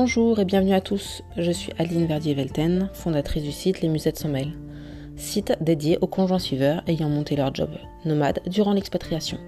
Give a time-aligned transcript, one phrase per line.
[0.00, 1.24] Bonjour et bienvenue à tous.
[1.36, 4.56] Je suis Aline Verdier-Velten, fondatrice du site Les Musettes sans mail,
[5.16, 7.70] site dédié aux conjoints suiveurs ayant monté leur job
[8.04, 9.38] nomade durant l'expatriation.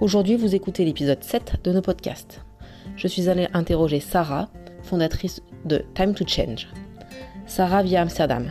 [0.00, 2.40] Aujourd'hui, vous écoutez l'épisode 7 de nos podcasts.
[2.96, 4.48] Je suis allée interroger Sarah,
[4.84, 6.66] fondatrice de Time to Change.
[7.44, 8.50] Sarah vit à Amsterdam.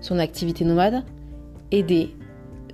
[0.00, 1.04] Son activité nomade
[1.72, 2.16] Aider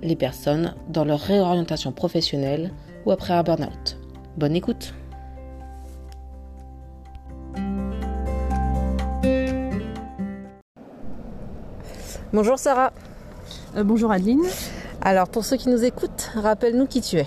[0.01, 2.71] les personnes dans leur réorientation professionnelle
[3.05, 3.97] ou après un burn-out.
[4.37, 4.90] Bonne écoute
[12.33, 12.93] Bonjour Sarah.
[13.75, 14.45] Euh, bonjour Adeline.
[15.01, 17.25] Alors pour ceux qui nous écoutent, rappelle-nous qui tu es.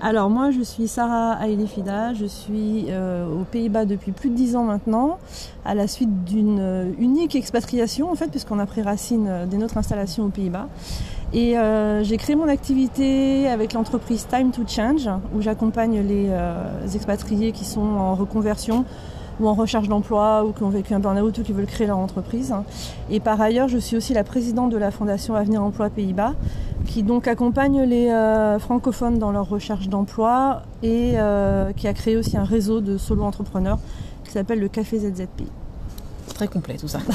[0.00, 4.56] Alors moi je suis Sarah Ailefida, je suis euh, aux Pays-Bas depuis plus de 10
[4.56, 5.18] ans maintenant,
[5.64, 9.78] à la suite d'une euh, unique expatriation en fait, puisqu'on a pris racine dès notre
[9.78, 10.66] installation aux Pays-Bas.
[11.32, 11.54] Et
[12.02, 16.28] j'ai créé mon activité avec l'entreprise Time to Change, où j'accompagne les
[16.96, 18.84] expatriés qui sont en reconversion
[19.40, 21.98] ou en recherche d'emploi ou qui ont vécu un burn-out ou qui veulent créer leur
[21.98, 22.54] entreprise.
[23.10, 26.34] Et par ailleurs, je suis aussi la présidente de la fondation Avenir Emploi Pays-Bas,
[26.86, 32.16] qui donc accompagne les euh, francophones dans leur recherche d'emploi et euh, qui a créé
[32.16, 33.78] aussi un réseau de solo entrepreneurs
[34.24, 35.42] qui s'appelle le Café ZZP
[36.40, 37.00] très complet tout ça.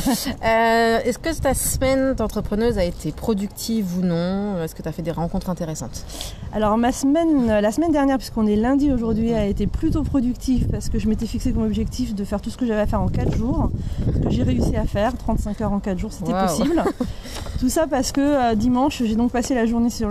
[0.46, 4.62] Euh, est-ce que ta semaine d'entrepreneuse a été productive ou non?
[4.62, 6.06] Est-ce que tu as fait des rencontres intéressantes?
[6.54, 10.90] Alors ma semaine, la semaine dernière, puisqu'on est lundi aujourd'hui, a été plutôt productive parce
[10.90, 13.08] que je m'étais fixé comme objectif de faire tout ce que j'avais à faire en
[13.08, 13.72] 4 jours.
[14.06, 16.84] Ce que j'ai réussi à faire, 35 heures en 4 jours, c'était possible.
[17.60, 20.10] tout ça parce que euh, dimanche, j'ai donc passé la journée sur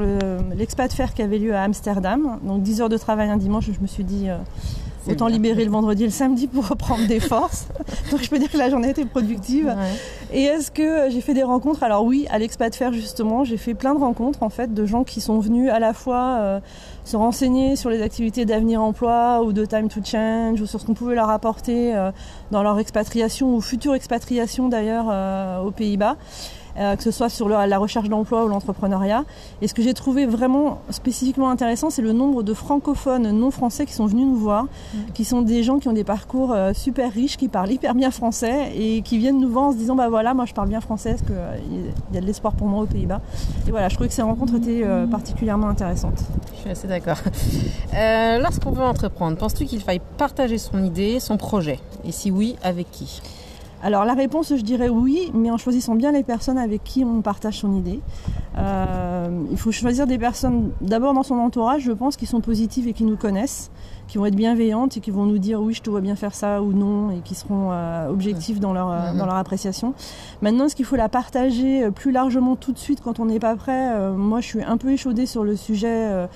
[0.56, 2.38] l'expat fair qui avait lieu à Amsterdam.
[2.42, 4.28] Donc 10 heures de travail un dimanche, je me suis dit...
[4.28, 4.38] Euh,
[5.10, 7.66] Autant libérer le vendredi et le samedi pour reprendre des forces.
[8.10, 9.74] Donc je peux dire que la journée était productive.
[10.32, 11.82] Et est-ce que j'ai fait des rencontres?
[11.82, 15.04] Alors oui, à l'expat faire justement, j'ai fait plein de rencontres en fait de gens
[15.04, 16.60] qui sont venus à la fois euh,
[17.04, 20.86] se renseigner sur les activités d'avenir emploi ou de time to change ou sur ce
[20.86, 22.10] qu'on pouvait leur apporter euh,
[22.50, 26.16] dans leur expatriation ou future expatriation d'ailleurs euh, aux Pays-Bas.
[26.76, 29.24] Euh, que ce soit sur la recherche d'emploi ou l'entrepreneuriat.
[29.62, 33.86] Et ce que j'ai trouvé vraiment spécifiquement intéressant, c'est le nombre de francophones non français
[33.86, 34.98] qui sont venus nous voir, mm.
[35.14, 38.10] qui sont des gens qui ont des parcours euh, super riches, qui parlent hyper bien
[38.10, 40.80] français et qui viennent nous voir en se disant bah voilà, moi je parle bien
[40.80, 41.56] français, est-ce qu'il euh,
[42.12, 43.20] y a de l'espoir pour moi aux Pays-Bas
[43.68, 46.24] Et voilà, je trouvais que ces rencontres étaient particulièrement intéressantes.
[46.56, 47.18] Je suis assez d'accord.
[48.40, 51.78] Lorsqu'on veut entreprendre, penses-tu qu'il faille partager son idée, son projet?
[52.04, 53.20] Et si oui, avec qui?
[53.82, 57.20] Alors la réponse, je dirais oui, mais en choisissant bien les personnes avec qui on
[57.20, 58.00] partage son idée.
[58.56, 62.88] Euh, il faut choisir des personnes, d'abord dans son entourage, je pense, qui sont positives
[62.88, 63.70] et qui nous connaissent,
[64.08, 66.34] qui vont être bienveillantes et qui vont nous dire oui, je te vois bien faire
[66.34, 69.92] ça ou non, et qui seront euh, objectifs dans leur, euh, dans leur appréciation.
[70.40, 73.56] Maintenant, est-ce qu'il faut la partager plus largement tout de suite quand on n'est pas
[73.56, 74.10] prêt?
[74.12, 76.26] Moi, je suis un peu échaudée sur le sujet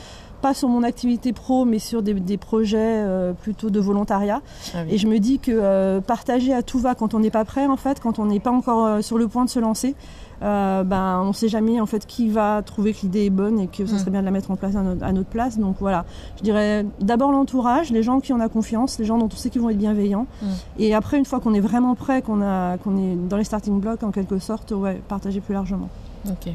[0.41, 4.41] pas sur mon activité pro, mais sur des, projets euh, plutôt de volontariat.
[4.75, 7.44] Ah Et je me dis que euh, partager à tout va quand on n'est pas
[7.44, 9.94] prêt, en fait, quand on n'est pas encore euh, sur le point de se lancer,
[10.41, 13.66] ben, on ne sait jamais en fait qui va trouver que l'idée est bonne et
[13.66, 13.99] que ce mm.
[13.99, 15.59] serait bien de la mettre en place à notre, place.
[15.59, 16.04] Donc voilà,
[16.37, 19.50] je dirais d'abord l'entourage, les gens qui en ont confiance, les gens dont on sait
[19.50, 20.26] qu'ils vont être bienveillants.
[20.41, 20.47] Mm.
[20.78, 22.38] Et après, une fois qu'on est vraiment prêt, qu'on
[22.84, 25.88] qu'on est dans les starting blocks en quelque sorte, ouais, partager plus largement.
[26.28, 26.55] Ok.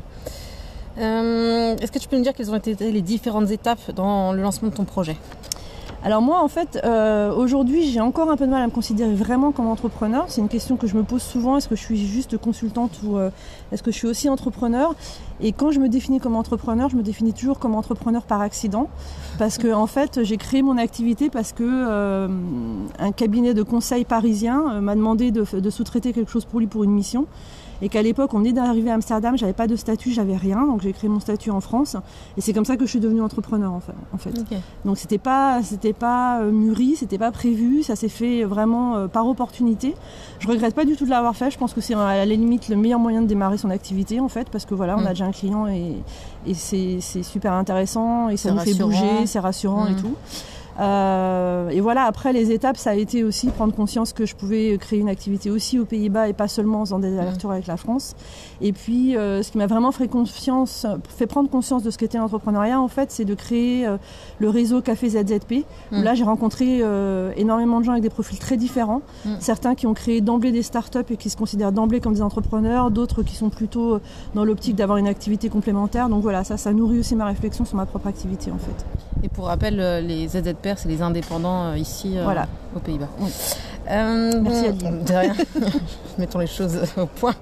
[0.97, 4.41] Euh, est-ce que tu peux me dire quelles ont été les différentes étapes dans le
[4.41, 5.17] lancement de ton projet?
[6.05, 9.13] Alors moi en fait euh, aujourd'hui j'ai encore un peu de mal à me considérer
[9.13, 10.25] vraiment comme entrepreneur.
[10.27, 11.55] C'est une question que je me pose souvent.
[11.55, 13.29] Est-ce que je suis juste consultante ou euh,
[13.71, 14.93] est-ce que je suis aussi entrepreneur?
[15.39, 18.89] Et quand je me définis comme entrepreneur, je me définis toujours comme entrepreneur par accident.
[19.39, 22.27] Parce que en fait j'ai créé mon activité parce que
[22.99, 26.83] un cabinet de conseil parisien m'a demandé de, de sous-traiter quelque chose pour lui pour
[26.83, 27.27] une mission
[27.81, 30.81] et qu'à l'époque on venait d'arriver à Amsterdam, j'avais pas de statut, j'avais rien, donc
[30.81, 31.97] j'ai créé mon statut en France
[32.37, 33.93] et c'est comme ça que je suis devenue entrepreneur en fait.
[34.13, 34.33] En fait.
[34.85, 39.07] Donc c'était pas c'était pas euh, mûri, c'était pas prévu, ça s'est fait vraiment euh,
[39.07, 39.95] par opportunité.
[40.39, 42.69] Je regrette pas du tout de l'avoir fait, je pense que c'est à la limite
[42.69, 45.09] le meilleur moyen de démarrer son activité en fait parce que voilà, on a mm.
[45.09, 45.95] déjà un client et,
[46.45, 50.01] et c'est super intéressant et ça nous fait bouger, c'est rassurant et mm.
[50.01, 50.15] tout.
[50.79, 54.77] Euh, et voilà, après les étapes, ça a été aussi prendre conscience que je pouvais
[54.79, 57.77] créer une activité aussi aux Pays-Bas et pas seulement en faisant des allers-retours avec la
[57.77, 58.15] France.
[58.61, 62.17] Et puis, euh, ce qui m'a vraiment fait confiance, fait prendre conscience de ce qu'était
[62.17, 63.97] l'entrepreneuriat, en fait, c'est de créer euh,
[64.39, 65.65] le réseau Café ZZP.
[65.91, 66.03] Où mm.
[66.03, 66.81] là, j'ai rencontré
[67.35, 69.01] énormément de gens avec des profils très différents.
[69.25, 69.35] Mm.
[69.39, 72.91] Certains qui ont créé d'emblée des startups et qui se considèrent d'emblée comme des entrepreneurs,
[72.91, 73.99] d'autres qui sont plutôt
[74.33, 76.09] dans l'optique d'avoir une activité complémentaire.
[76.09, 79.12] Donc voilà, ça, ça nourrit aussi ma réflexion sur ma propre activité, en fait.
[79.23, 82.27] Et pour rappel, les ZZP c'est les indépendants euh, ici euh,
[82.75, 83.07] aux Pays-Bas.
[83.89, 85.03] Euh, Merci Adeline.
[85.03, 85.33] De rien.
[86.17, 87.33] Mettons les choses au point.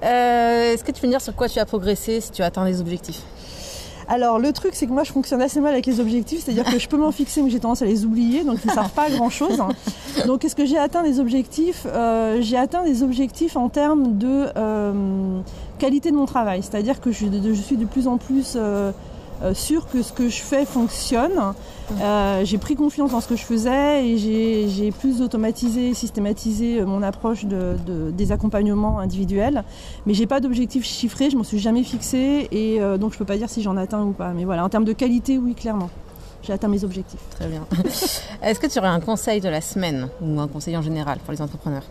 [0.00, 2.64] Est-ce que tu peux me dire sur quoi tu as progressé, si tu as atteint
[2.64, 3.22] les objectifs?
[4.06, 6.78] Alors le truc c'est que moi je fonctionne assez mal avec les objectifs, c'est-à-dire que
[6.78, 9.04] je peux m'en fixer mais j'ai tendance à les oublier, donc ils ne servent pas
[9.04, 9.60] à grand-chose.
[10.26, 11.86] Donc est-ce que j'ai atteint des objectifs?
[11.86, 15.40] Euh, J'ai atteint des objectifs en termes de euh,
[15.78, 18.56] qualité de mon travail, c'est-à-dire que je, je, suis de plus en plus
[19.42, 21.54] euh, sûr que ce que je fais fonctionne.
[22.00, 26.86] Euh, j'ai pris confiance en ce que je faisais et j'ai plus automatisé, systématisé euh,
[26.86, 29.64] mon approche de, de, des accompagnements individuels.
[30.06, 33.36] Mais j'ai pas d'objectif chiffré, je m'en suis jamais fixé et donc je peux pas
[33.36, 34.32] dire si j'en atteins ou pas.
[34.32, 35.90] Mais voilà, en termes de qualité, oui, clairement.
[36.42, 37.20] J'ai atteint mes objectifs.
[37.30, 37.66] Très bien.
[38.42, 41.32] Est-ce que tu aurais un conseil de la semaine ou un conseil en général pour
[41.32, 41.84] les entrepreneurs?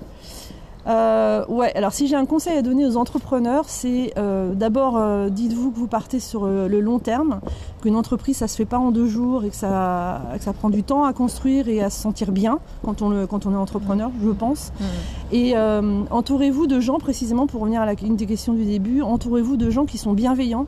[0.87, 5.29] Euh, ouais, alors si j'ai un conseil à donner aux entrepreneurs, c'est euh, d'abord euh,
[5.29, 7.39] dites-vous que vous partez sur euh, le long terme,
[7.81, 10.69] qu'une entreprise ça se fait pas en deux jours et que ça, que ça prend
[10.69, 13.57] du temps à construire et à se sentir bien quand on, le, quand on est
[13.57, 14.71] entrepreneur, je pense.
[14.79, 14.83] Mmh.
[15.31, 19.01] Et euh, entourez-vous de gens, précisément pour revenir à la, une des questions du début,
[19.01, 20.67] entourez-vous de gens qui sont bienveillants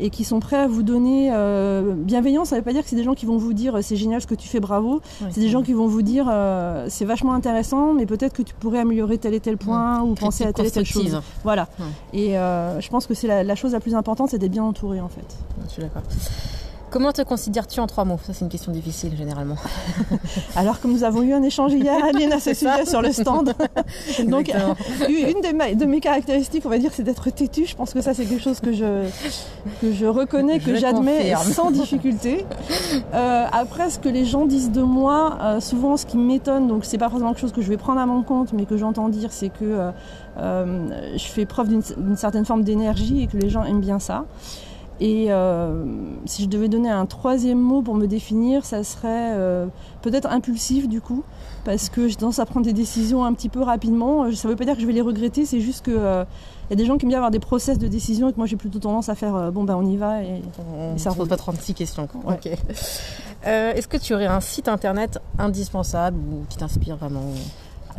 [0.00, 2.48] et qui sont prêts à vous donner euh, bienveillance.
[2.48, 4.20] Ça ne veut pas dire que c'est des gens qui vont vous dire c'est génial
[4.20, 5.00] ce que tu fais, bravo.
[5.30, 8.54] C'est des gens qui vont vous dire euh, c'est vachement intéressant, mais peut-être que tu
[8.54, 11.20] pourrais améliorer tel et tel point ou Critique penser à telle et telle chose.
[11.44, 11.68] Voilà.
[12.12, 14.64] Et euh, je pense que c'est la, la, chose la plus importante, c'est d'être bien
[14.64, 15.36] entouré en fait.
[15.66, 16.02] Je suis d'accord.
[16.92, 18.18] Comment te considères-tu en trois mots?
[18.22, 19.56] Ça, c'est une question difficile, généralement.
[20.56, 23.54] Alors, comme nous avons eu un échange hier, Aline, à ce sujet sur le stand.
[24.28, 24.52] Donc,
[25.08, 27.64] une de, ma, de, mes caractéristiques, on va dire, c'est d'être têtu.
[27.64, 29.08] Je pense que ça, c'est quelque chose que je,
[29.80, 32.44] que je reconnais, que j'admets sans difficulté.
[33.14, 36.84] Euh, après, ce que les gens disent de moi, euh, souvent, ce qui m'étonne, donc
[36.84, 39.08] c'est pas forcément quelque chose que je vais prendre à mon compte, mais que j'entends
[39.08, 39.90] dire, c'est que euh,
[40.36, 44.26] euh je fais preuve d'une certaine forme d'énergie et que les gens aiment bien ça.
[45.02, 45.84] Et euh,
[46.26, 49.66] si je devais donner un troisième mot pour me définir, ça serait euh,
[50.00, 51.24] peut-être impulsif du coup,
[51.64, 54.30] parce que j'ai tendance à prendre des décisions un petit peu rapidement.
[54.32, 56.24] Ça ne veut pas dire que je vais les regretter, c'est juste que euh,
[56.70, 58.46] y a des gens qui aiment bien avoir des process de décision et que moi
[58.46, 60.40] j'ai plutôt tendance à faire euh, bon ben on y va et,
[60.72, 62.06] on, et ça ne pose pas 36 questions.
[62.22, 62.34] Ouais.
[62.34, 62.56] Okay.
[63.42, 67.24] Est-ce que tu aurais un site internet indispensable ou qui t'inspire vraiment?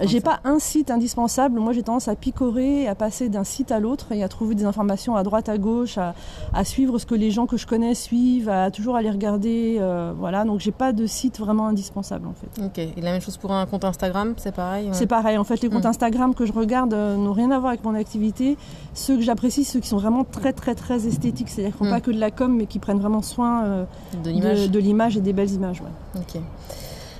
[0.02, 1.60] J'ai pas un site indispensable.
[1.60, 4.66] Moi, j'ai tendance à picorer, à passer d'un site à l'autre et à trouver des
[4.66, 6.16] informations à droite, à gauche, à,
[6.54, 9.78] à, suivre ce que les gens que je connais suivent, à toujours aller regarder.
[9.80, 10.46] Euh, voilà.
[10.46, 12.64] Donc, j'ai pas de site vraiment indispensable en fait.
[12.64, 12.78] Ok.
[12.78, 14.88] Et la même chose pour un compte Instagram, c'est pareil.
[14.88, 14.94] Ouais.
[14.94, 15.38] C'est pareil.
[15.38, 15.88] En fait, les comptes mmh.
[15.88, 18.58] Instagram que je regarde euh, n'ont rien à voir avec mon activité.
[18.94, 21.96] Ceux que j'apprécie, ceux qui sont vraiment très, très, très esthétiques, c'est-à-dire qu'ils font mmh.
[21.96, 23.86] pas que de la com, mais qui prennent vraiment soin euh,
[24.24, 25.82] de l'image et des belles images.
[25.82, 26.22] Ouais.
[26.22, 26.42] Ok.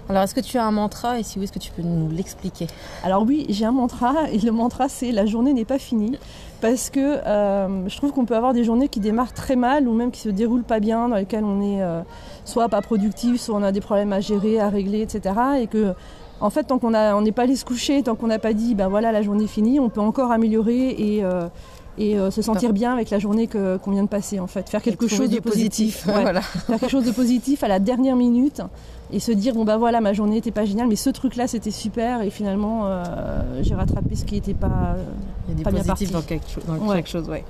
[0.10, 2.10] Alors, est-ce que tu as un mantra et si oui, est-ce que tu peux nous
[2.10, 2.68] l'expliquer?
[3.04, 6.18] Alors oui, j'ai un mantra et le mantra c'est la journée n'est pas finie
[6.62, 9.94] parce que euh, je trouve qu'on peut avoir des journées qui démarrent très mal ou
[9.94, 12.02] même qui se déroulent pas bien, dans lesquelles on est euh,
[12.46, 15.36] soit pas productif, soit on a des problèmes à gérer, à régler, etc.
[15.60, 15.94] Et que
[16.42, 16.92] en fait, tant qu'on
[17.22, 19.48] n'est pas allé se coucher, tant qu'on n'a pas dit ben voilà la journée est
[19.48, 21.48] finie, on peut encore améliorer et euh,
[21.98, 24.70] et euh, se sentir bien avec la journée que qu'on vient de passer en fait
[24.70, 26.08] faire quelque chose de positif, positif.
[26.08, 26.22] Ouais.
[26.22, 26.42] voilà.
[26.42, 28.62] faire quelque chose de positif à la dernière minute
[29.12, 31.48] et se dire bon bah voilà ma journée n'était pas géniale mais ce truc là
[31.48, 33.04] c'était super et finalement euh,
[33.62, 34.96] j'ai rattrapé ce qui n'était pas
[35.48, 36.96] il y a des pas positifs dans quelque, cho dans ouais.
[36.98, 37.44] quelque chose ouais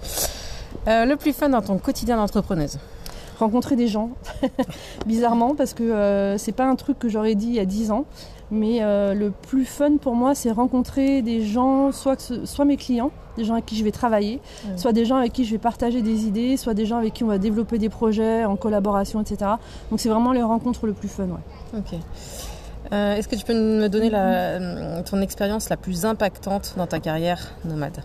[0.87, 2.77] euh, le plus fun dans ton quotidien d'entrepreneuse?
[3.39, 4.11] Rencontrer des gens
[5.05, 7.91] bizarrement parce que euh, c'est pas un truc que j'aurais dit il y a 10
[7.91, 8.05] ans
[8.51, 13.11] mais euh, le plus fun pour moi c'est rencontrer des gens soit, soit mes clients
[13.37, 14.39] des gens avec qui je vais travailler
[14.75, 17.23] soit des gens avec qui je vais partager des idées soit des gens avec qui
[17.23, 19.51] on va développer des projets en collaboration etc
[19.89, 21.79] donc c'est vraiment les rencontres le plus fun ouais.
[21.79, 21.99] ok.
[22.91, 26.99] Euh, est-ce que tu peux me donner la, ton expérience la plus impactante dans ta
[26.99, 28.03] carrière nomade?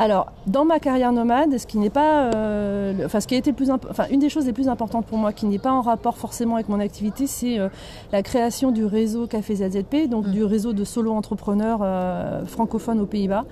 [0.00, 3.36] Alors, dans ma carrière nomade, ce qui n'est pas, euh, le, enfin, ce qui a
[3.36, 5.72] été le plus, enfin, une des choses les plus importantes pour moi, qui n'est pas
[5.72, 7.68] en rapport forcément avec mon activité, c'est euh,
[8.10, 10.30] la création du réseau Café ZZP, donc mmh.
[10.30, 13.44] du réseau de solo entrepreneurs euh, francophones aux Pays-Bas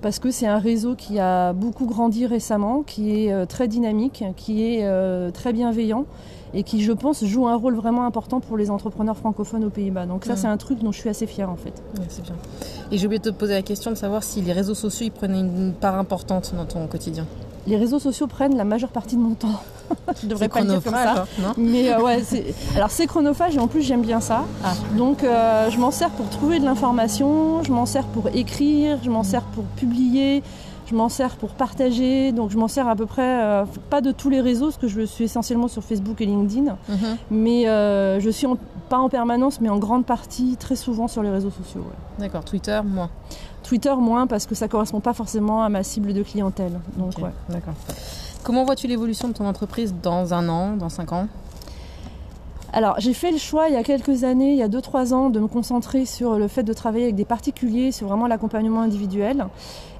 [0.00, 4.24] parce que c'est un réseau qui a beaucoup grandi récemment, qui est euh, très dynamique,
[4.36, 6.06] qui est euh, très bienveillant
[6.54, 10.06] et qui, je pense, joue un rôle vraiment important pour les entrepreneurs francophones aux Pays-Bas.
[10.06, 10.36] Donc ça, mmh.
[10.36, 11.82] c'est un truc dont je suis assez fière en fait.
[12.08, 12.34] C'est bien.
[12.90, 15.12] Et j'ai oublié de te poser la question de savoir si les réseaux sociaux ils
[15.12, 17.26] prenaient une part importante dans ton quotidien.
[17.68, 19.60] Les réseaux sociaux prennent la majeure partie de mon temps.
[20.22, 21.26] je devrais pas dire comme ça.
[21.38, 22.54] Non mais euh, ouais, c'est...
[22.76, 24.44] alors c'est chronophage et en plus j'aime bien ça.
[24.64, 24.72] Ah.
[24.96, 29.10] Donc euh, je m'en sers pour trouver de l'information, je m'en sers pour écrire, je
[29.10, 30.42] m'en sers pour publier,
[30.88, 32.32] je m'en sers pour partager.
[32.32, 34.88] Donc je m'en sers à peu près euh, pas de tous les réseaux parce que
[34.88, 37.16] je suis essentiellement sur Facebook et LinkedIn, mm-hmm.
[37.30, 38.56] mais euh, je suis en,
[38.88, 41.80] pas en permanence mais en grande partie très souvent sur les réseaux sociaux.
[41.80, 42.24] Ouais.
[42.24, 43.10] D'accord, Twitter moins.
[43.62, 46.80] Twitter moins parce que ça correspond pas forcément à ma cible de clientèle.
[46.96, 47.22] Donc okay.
[47.22, 47.32] ouais.
[47.50, 47.74] D'accord.
[48.42, 51.28] Comment vois-tu l'évolution de ton entreprise dans un an, dans cinq ans?
[52.72, 55.30] Alors, j'ai fait le choix il y a quelques années, il y a 2-3 ans,
[55.30, 59.46] de me concentrer sur le fait de travailler avec des particuliers, sur vraiment l'accompagnement individuel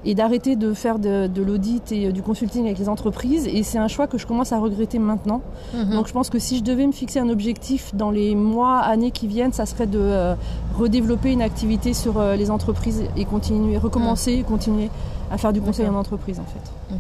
[0.05, 3.47] et d'arrêter de faire de, l'audit et du consulting avec les entreprises.
[3.47, 5.41] Et c'est un choix que je commence à regretter maintenant.
[5.75, 5.91] Mhm.
[5.95, 9.11] Donc, je pense que si je devais me fixer un objectif dans les mois, années
[9.11, 10.35] qui viennent, ça serait de euh,
[10.79, 14.91] redévelopper une activité sur euh, les entreprises et continuer, recommencer, continuer
[15.31, 16.97] à faire du conseil en entreprise en fait.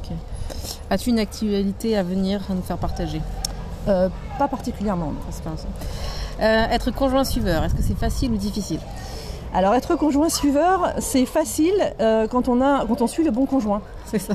[0.91, 3.21] As-tu une activité à venir à nous faire partager?
[3.89, 5.13] Euh, pas particulièrement.
[6.41, 8.81] Euh, être conjoint suiveur, est-ce que c'est facile ou difficile
[9.55, 13.47] alors être conjoint suiveur, c'est facile euh, quand on a quand on suit le bon
[13.47, 13.81] conjoint.
[14.05, 14.35] C'est ça.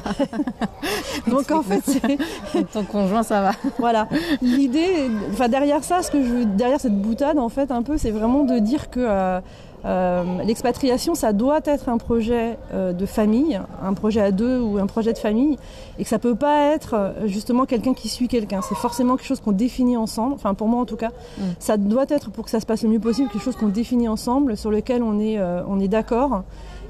[1.28, 3.52] Donc en fait, c'est ton conjoint, ça va.
[3.78, 4.08] voilà.
[4.42, 8.12] L'idée, enfin derrière ça, ce que je derrière cette boutade en fait un peu, c'est
[8.12, 9.40] vraiment de dire que euh,
[9.86, 14.88] l'expatriation, ça doit être un projet euh, de famille, un projet à deux ou un
[14.88, 15.58] projet de famille,
[16.00, 18.62] et que ça peut pas être euh, justement quelqu'un qui suit quelqu'un.
[18.62, 20.34] C'est forcément quelque chose qu'on définit ensemble.
[20.36, 21.42] Enfin, pour moi en tout cas, mm.
[21.60, 24.08] ça doit être pour que ça se passe le mieux possible quelque chose qu'on définit
[24.08, 26.44] ensemble, sur lequel on est, on est d'accord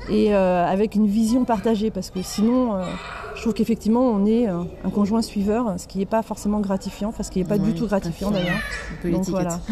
[0.10, 1.90] et avec une vision partagée.
[1.92, 2.78] Parce que sinon,
[3.36, 7.24] je trouve qu'effectivement, on est un conjoint suiveur, ce qui n'est pas forcément gratifiant, enfin,
[7.24, 8.60] ce qui n'est pas du tout gratifiant d'ailleurs.
[9.04, 9.60] Donc voilà.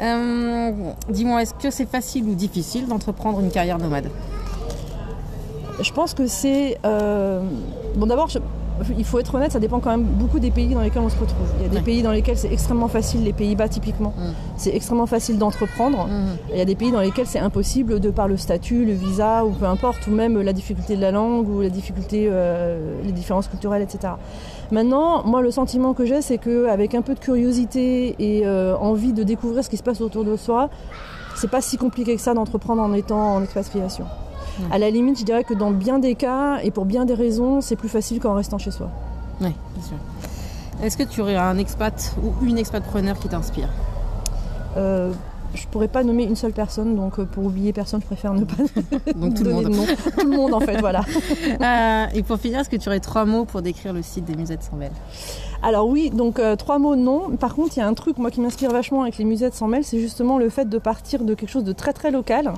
[0.00, 4.08] Euh, dis-moi, est-ce que c'est facile ou difficile d'entreprendre une carrière nomade?
[5.80, 6.78] Je pense que c'est...
[6.84, 7.42] Euh,
[7.96, 8.28] bon d'abord,
[8.96, 11.18] il faut être honnête, ça dépend quand même beaucoup des pays dans lesquels on se
[11.18, 11.46] retrouve.
[11.58, 14.32] Il y a des pays dans lesquels c'est extrêmement facile, les Pays-Bas typiquement, mm.
[14.56, 16.06] c'est extrêmement facile d'entreprendre.
[16.06, 16.36] Mm.
[16.52, 19.44] Il y a des pays dans lesquels c'est impossible de par le statut, le visa
[19.44, 23.12] ou peu importe, ou même la difficulté de la langue ou la difficulté, euh, les
[23.12, 24.14] différences culturelles, etc.
[24.70, 29.12] Maintenant, moi, le sentiment que j'ai, c'est qu'avec un peu de curiosité et euh, envie
[29.12, 30.70] de découvrir ce qui se passe autour de soi,
[31.36, 34.04] c'est pas si compliqué que ça d'entreprendre en étant en expatriation.
[34.70, 37.60] À la limite, je dirais que dans bien des cas et pour bien des raisons,
[37.60, 38.90] c'est plus facile qu'en restant chez soi.
[39.40, 39.96] Oui, bien sûr.
[40.82, 43.68] Est-ce que tu aurais un expat ou une expatpreneur qui t'inspire
[44.76, 45.12] euh,
[45.54, 48.44] je pourrais pas nommer une seule personne, donc euh, pour oublier personne, je préfère ne
[48.44, 48.54] pas
[49.16, 49.72] donc tout le monde.
[50.16, 51.04] tout le monde en fait, voilà.
[51.60, 54.34] Euh, et pour finir, est-ce que tu aurais trois mots pour décrire le site des
[54.34, 54.90] musées de Sambel
[55.62, 57.36] alors oui, donc euh, trois mots non.
[57.36, 59.54] Par contre, il y a un truc moi qui m'inspire vachement avec les musées de
[59.54, 62.52] 100 c'est justement le fait de partir de quelque chose de très très local,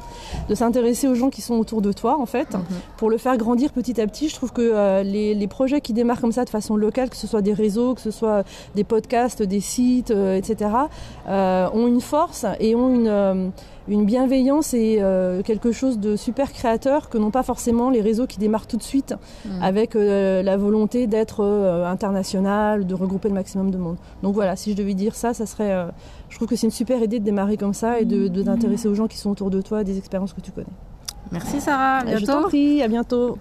[0.48, 2.62] de s'intéresser aux gens qui sont autour de toi en fait, mhm.
[2.96, 4.28] pour le faire grandir petit à petit.
[4.28, 7.16] Je trouve que euh, les, les, projets qui démarrent comme ça de façon locale, que
[7.16, 8.44] ce soit des réseaux, que ce soit
[8.74, 10.70] des podcasts, des sites, euh, etc.,
[11.28, 13.52] ont une force et ont une
[13.88, 18.26] une bienveillance et euh, quelque chose de super créateur que n'ont pas forcément les réseaux
[18.26, 19.62] qui démarrent tout de suite mm.
[19.62, 23.96] avec euh, la volonté d'être euh, international, de regrouper le maximum de monde.
[24.22, 25.86] Donc voilà, si je devais dire ça, ça serait.
[26.28, 28.94] je trouve que c'est une super idée de démarrer comme ça et de, t'intéresser aux
[28.94, 30.66] gens qui sont autour de toi, des expériences que tu connais.
[31.30, 32.20] Merci Sarah, à bientôt.
[32.20, 33.38] Je t'en prie, à bientôt.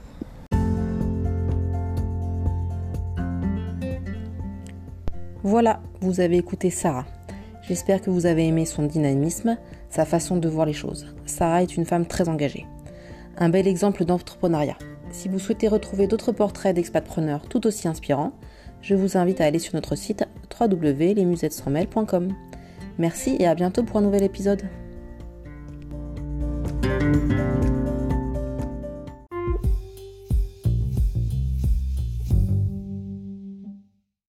[5.43, 7.05] Voilà, vous avez écouté Sarah.
[7.63, 9.57] J'espère que vous avez aimé son dynamisme,
[9.91, 11.05] sa façon de voir les choses.
[11.25, 12.65] Sarah est une femme très engagée.
[13.37, 14.77] Un bel exemple d'entrepreneuriat.
[15.11, 18.31] Si vous souhaitez retrouver d'autres portraits d'expatpreneurs tout aussi inspirants,
[18.81, 20.23] je vous invite à aller sur notre site
[20.59, 21.63] www.lesmusettes
[22.97, 24.63] Merci et à bientôt pour un nouvel épisode.